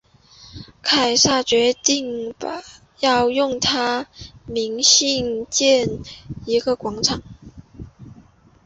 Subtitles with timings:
[0.81, 2.33] 凯撒决定
[3.01, 4.07] 要用他的
[4.47, 5.99] 名兴建
[6.43, 7.21] 一个广场。